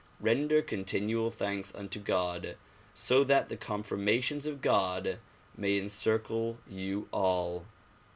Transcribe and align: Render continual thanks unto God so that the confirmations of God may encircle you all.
Render 0.19 0.63
continual 0.63 1.29
thanks 1.29 1.75
unto 1.75 1.99
God 1.99 2.57
so 2.91 3.23
that 3.23 3.49
the 3.49 3.55
confirmations 3.55 4.47
of 4.47 4.59
God 4.59 5.19
may 5.55 5.77
encircle 5.77 6.57
you 6.67 7.07
all. 7.11 7.65